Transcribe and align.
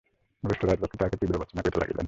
রুষ্ট 0.43 0.61
রাজলক্ষ্মী 0.65 0.97
তাহাকে 0.97 1.17
তীব্র 1.17 1.35
ভর্ৎসনা 1.37 1.61
করিতে 1.61 1.79
লাগিলেন। 1.79 1.99